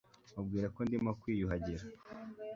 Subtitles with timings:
[0.33, 1.83] Mubwire ko ndimo kwiyuhagira